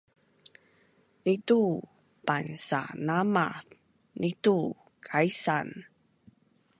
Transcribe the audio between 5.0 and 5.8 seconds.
kaisaan